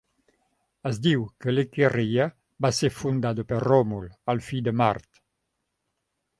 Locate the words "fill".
4.51-4.67